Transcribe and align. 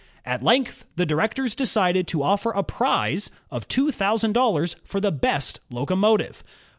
At 0.25 0.41
length 0.41 0.83
the 0.95 1.05
directors 1.05 1.53
decided 1.53 2.07
to 2.07 2.23
offer 2.23 2.49
a 2.49 2.63
prize 2.63 3.29
of 3.51 3.67
two 3.67 3.91
thousand 3.91 4.33
dollars 4.33 4.75
for 4.83 4.99
the 4.99 5.11
best 5.11 5.59
locomotive. 5.69 6.43